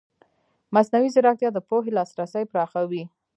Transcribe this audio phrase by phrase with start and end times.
[0.75, 3.03] مصنوعي ځیرکتیا د پوهې لاسرسی پراخوي.